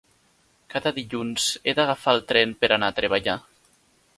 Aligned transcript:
Cada 0.75 0.93
dilluns 0.95 1.45
he 1.71 1.75
d'agafar 1.81 2.15
el 2.17 2.25
tren 2.33 2.57
per 2.63 2.71
anar 2.77 2.91
a 2.91 2.97
treballar. 3.01 3.37